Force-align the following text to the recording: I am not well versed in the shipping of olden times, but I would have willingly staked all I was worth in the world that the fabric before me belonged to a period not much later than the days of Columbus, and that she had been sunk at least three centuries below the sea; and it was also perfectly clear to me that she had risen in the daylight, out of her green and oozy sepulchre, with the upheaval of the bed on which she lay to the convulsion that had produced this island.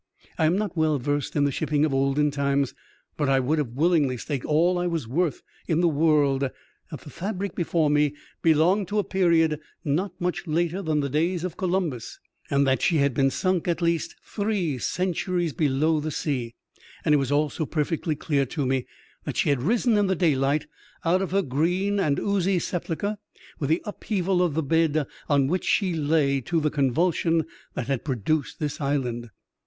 I 0.39 0.47
am 0.47 0.57
not 0.57 0.75
well 0.75 0.97
versed 0.97 1.35
in 1.35 1.43
the 1.43 1.51
shipping 1.51 1.85
of 1.85 1.93
olden 1.93 2.31
times, 2.31 2.73
but 3.17 3.29
I 3.29 3.39
would 3.39 3.59
have 3.59 3.75
willingly 3.75 4.17
staked 4.17 4.45
all 4.45 4.79
I 4.79 4.87
was 4.87 5.07
worth 5.07 5.43
in 5.67 5.79
the 5.81 5.87
world 5.87 6.41
that 6.89 7.01
the 7.01 7.11
fabric 7.11 7.53
before 7.53 7.87
me 7.87 8.15
belonged 8.41 8.87
to 8.87 8.97
a 8.97 9.03
period 9.03 9.59
not 9.85 10.19
much 10.19 10.47
later 10.47 10.81
than 10.81 11.01
the 11.01 11.07
days 11.09 11.43
of 11.43 11.55
Columbus, 11.55 12.19
and 12.49 12.65
that 12.65 12.81
she 12.81 12.97
had 12.97 13.13
been 13.13 13.29
sunk 13.29 13.67
at 13.67 13.79
least 13.79 14.15
three 14.23 14.79
centuries 14.79 15.53
below 15.53 15.99
the 15.99 16.09
sea; 16.09 16.55
and 17.05 17.13
it 17.13 17.19
was 17.19 17.31
also 17.31 17.67
perfectly 17.67 18.15
clear 18.15 18.47
to 18.47 18.65
me 18.65 18.87
that 19.25 19.37
she 19.37 19.49
had 19.49 19.61
risen 19.61 19.95
in 19.99 20.07
the 20.07 20.15
daylight, 20.15 20.65
out 21.05 21.21
of 21.21 21.29
her 21.29 21.43
green 21.43 21.99
and 21.99 22.17
oozy 22.17 22.57
sepulchre, 22.57 23.19
with 23.59 23.69
the 23.69 23.83
upheaval 23.85 24.41
of 24.41 24.55
the 24.55 24.63
bed 24.63 25.05
on 25.29 25.45
which 25.45 25.63
she 25.63 25.93
lay 25.93 26.41
to 26.41 26.59
the 26.59 26.71
convulsion 26.71 27.45
that 27.75 27.85
had 27.85 28.03
produced 28.03 28.57
this 28.59 28.81
island. 28.81 29.29